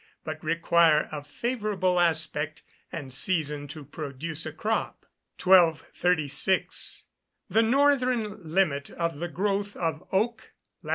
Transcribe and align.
but 0.23 0.43
require 0.43 1.07
a 1.11 1.23
favourable 1.23 1.99
aspect 1.99 2.63
and 2.91 3.13
season 3.13 3.67
to 3.67 3.85
produce 3.85 4.47
a 4.47 4.51
crop. 4.51 5.05
1236. 5.43 7.05
The 7.51 7.61
northern 7.61 8.41
limit 8.51 8.89
of 8.89 9.19
the 9.19 9.27
growth 9.27 9.75
of 9.75 10.01
oak, 10.11 10.53
lat. 10.81 10.89